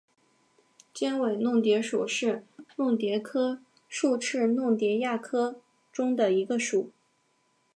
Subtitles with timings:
[0.91, 2.43] 尖尾弄蝶属是
[2.77, 5.61] 弄蝶科竖翅弄蝶亚科
[5.93, 6.89] 中的一个属。